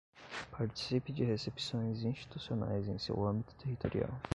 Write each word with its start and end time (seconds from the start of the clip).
Participe 0.49 1.13
de 1.13 1.23
recepções 1.23 2.03
institucionais 2.03 2.87
em 2.87 2.97
seu 2.97 3.23
âmbito 3.23 3.53
territorial. 3.53 4.11